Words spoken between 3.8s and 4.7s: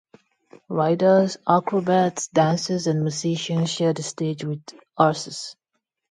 the stage with